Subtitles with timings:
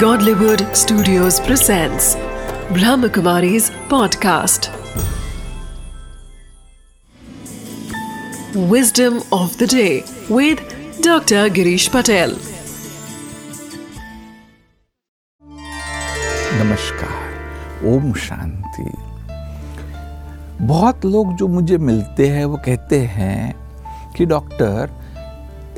[0.00, 2.16] Godlywood Studios presents
[2.76, 4.68] Brahmakumari's podcast.
[8.72, 10.60] Wisdom of the day with
[11.00, 11.48] Dr.
[11.48, 12.36] Girish Patel.
[16.60, 18.90] नमस्कार ओम शांति
[20.66, 23.54] बहुत लोग जो मुझे मिलते हैं वो कहते हैं
[24.16, 24.90] कि डॉक्टर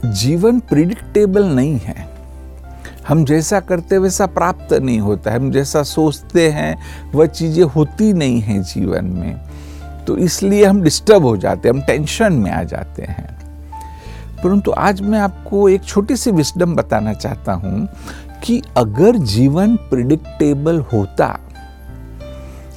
[0.04, 2.07] जीवन प्रिडिक्टेबल नहीं है
[3.08, 6.78] हम जैसा करते वैसा प्राप्त नहीं होता है। हम जैसा सोचते हैं,
[7.14, 9.40] वह चीज़ें होती नहीं हैं जीवन में।
[10.06, 13.36] तो इसलिए हम डिस्टर्ब हो जाते हैं, हम टेंशन में आ जाते हैं।
[14.44, 17.88] परंतु आज मैं आपको एक छोटी सी विस्डम बताना चाहता हूँ
[18.44, 21.38] कि अगर जीवन प्रिडिक्टेबल होता,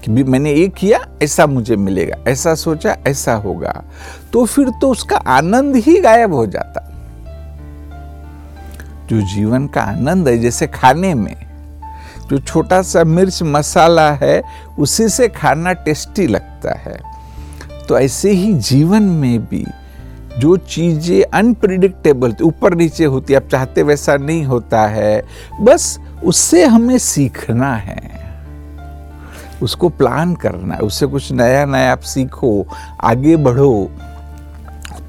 [0.04, 3.84] कि भी मैंने ये किया, ऐसा मुझे मिलेगा, ऐसा सोचा, ऐसा होगा
[4.34, 6.88] तो फिर तो उसका आनंद ही गायब हो जाता।
[9.12, 11.36] जो जीवन का आनंद है, जैसे खाने में,
[12.30, 14.42] जो छोटा सा मिर्च मसाला है,
[14.80, 16.98] उसी से खाना टेस्टी लगता है।
[17.88, 19.66] तो ऐसे ही जीवन में भी
[20.40, 25.24] जो चीज़ें अनप्रिडिक्टेबल ऊपर नीचे होती, आप चाहते वैसा नहीं होता है,
[25.62, 28.00] बस उससे हमें सीखना है।
[29.64, 32.66] उसको प्लान करना है, उससे कुछ नया नया आप सीखो,
[33.04, 33.92] आगे बढ़ो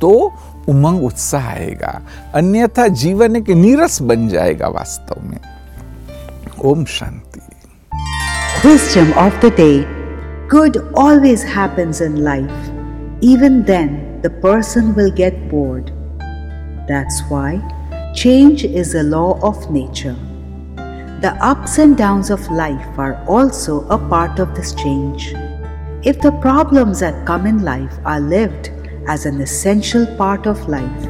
[0.01, 0.33] तो
[0.69, 2.01] उमंग उत्साह आएगा
[2.35, 5.39] अन्यथा जीवन एक नीरस बन जाएगा वास्तव में।
[6.65, 7.41] Om Shanti.
[8.63, 9.73] Question of the day
[10.51, 13.89] good always happens in life even then
[14.25, 15.91] the person will get bored
[16.91, 17.59] that's why
[18.23, 20.15] change is a law of nature
[21.23, 25.29] the ups and downs of life are also a part of this change
[26.07, 31.03] if the problems that come in life are lived as an essential part of life,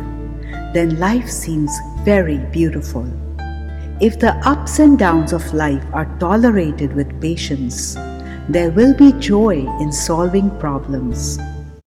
[0.74, 1.70] then life seems
[2.04, 3.06] very beautiful.
[4.00, 7.94] If the ups and downs of life are tolerated with patience,
[8.48, 11.38] there will be joy in solving problems.